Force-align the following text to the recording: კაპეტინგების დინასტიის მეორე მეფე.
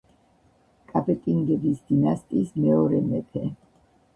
კაპეტინგების 0.91 1.83
დინასტიის 1.91 2.59
მეორე 2.65 3.03
მეფე. 3.13 3.45